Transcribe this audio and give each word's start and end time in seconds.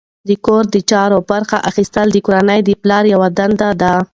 د 0.27 0.29
کور 0.45 0.63
د 0.73 0.77
چارو 0.91 1.17
برخه 1.31 1.57
اخیستل 1.69 2.07
د 2.11 2.17
کورنۍ 2.25 2.59
د 2.63 2.69
پلار 2.81 3.03
یوه 3.13 3.27
دنده 3.37 3.69
ده. 3.81 3.93